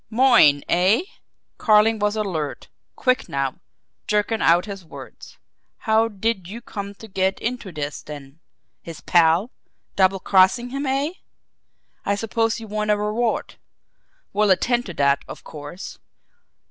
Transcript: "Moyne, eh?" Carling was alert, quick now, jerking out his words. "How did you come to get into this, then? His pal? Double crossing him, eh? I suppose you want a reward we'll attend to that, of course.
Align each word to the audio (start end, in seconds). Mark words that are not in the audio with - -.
"Moyne, 0.09 0.63
eh?" 0.67 1.03
Carling 1.59 1.99
was 1.99 2.15
alert, 2.15 2.69
quick 2.95 3.29
now, 3.29 3.59
jerking 4.07 4.41
out 4.41 4.65
his 4.65 4.83
words. 4.83 5.37
"How 5.77 6.07
did 6.07 6.47
you 6.47 6.59
come 6.59 6.95
to 6.95 7.07
get 7.07 7.37
into 7.39 7.71
this, 7.71 8.01
then? 8.01 8.39
His 8.81 9.01
pal? 9.01 9.51
Double 9.95 10.19
crossing 10.19 10.71
him, 10.71 10.87
eh? 10.87 11.11
I 12.03 12.15
suppose 12.15 12.59
you 12.59 12.65
want 12.67 12.89
a 12.89 12.97
reward 12.97 13.57
we'll 14.33 14.49
attend 14.49 14.87
to 14.87 14.95
that, 14.95 15.23
of 15.27 15.43
course. 15.43 15.99